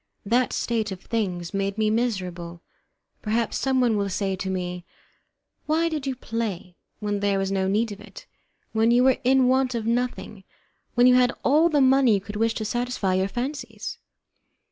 [0.25, 2.63] That state of things made me miserable.
[3.21, 4.83] Perhaps someone will say to me:
[5.67, 8.25] "Why did you play, when there was no need of it,
[8.71, 10.43] when you were in want of nothing,
[10.95, 13.99] when you had all the money you could wish to satisfy your fancies?"